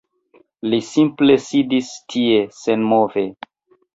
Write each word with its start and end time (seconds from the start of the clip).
Li 0.69 0.79
simple 0.85 1.35
sidis 1.49 1.91
tie, 2.13 2.39
senmove. 2.61 3.27